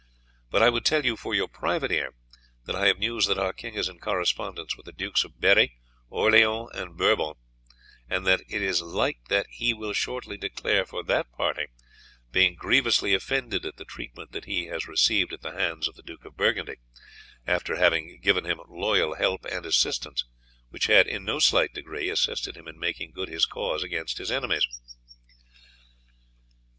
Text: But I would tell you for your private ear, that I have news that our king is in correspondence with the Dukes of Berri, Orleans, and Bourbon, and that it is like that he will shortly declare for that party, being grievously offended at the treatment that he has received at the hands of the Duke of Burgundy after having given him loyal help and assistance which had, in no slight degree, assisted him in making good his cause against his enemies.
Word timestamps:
But 0.49 0.63
I 0.63 0.69
would 0.71 0.83
tell 0.83 1.05
you 1.05 1.15
for 1.15 1.35
your 1.35 1.47
private 1.47 1.91
ear, 1.91 2.15
that 2.65 2.75
I 2.75 2.87
have 2.87 2.97
news 2.97 3.27
that 3.27 3.37
our 3.37 3.53
king 3.53 3.75
is 3.75 3.87
in 3.87 3.99
correspondence 3.99 4.75
with 4.75 4.87
the 4.87 4.91
Dukes 4.91 5.23
of 5.23 5.39
Berri, 5.39 5.77
Orleans, 6.09 6.71
and 6.73 6.97
Bourbon, 6.97 7.35
and 8.09 8.25
that 8.25 8.41
it 8.49 8.63
is 8.63 8.81
like 8.81 9.19
that 9.29 9.45
he 9.51 9.75
will 9.75 9.93
shortly 9.93 10.37
declare 10.37 10.87
for 10.87 11.03
that 11.03 11.31
party, 11.33 11.67
being 12.31 12.55
grievously 12.55 13.13
offended 13.13 13.63
at 13.63 13.75
the 13.77 13.85
treatment 13.85 14.31
that 14.31 14.45
he 14.45 14.65
has 14.65 14.87
received 14.87 15.33
at 15.33 15.41
the 15.41 15.51
hands 15.53 15.87
of 15.87 15.93
the 15.93 16.01
Duke 16.01 16.25
of 16.25 16.35
Burgundy 16.35 16.77
after 17.45 17.75
having 17.75 18.19
given 18.21 18.43
him 18.43 18.59
loyal 18.67 19.13
help 19.13 19.45
and 19.45 19.67
assistance 19.67 20.25
which 20.69 20.87
had, 20.87 21.05
in 21.05 21.23
no 21.23 21.37
slight 21.37 21.75
degree, 21.75 22.09
assisted 22.09 22.57
him 22.57 22.67
in 22.67 22.79
making 22.79 23.11
good 23.11 23.29
his 23.29 23.45
cause 23.45 23.83
against 23.83 24.17
his 24.17 24.31
enemies. 24.31 24.67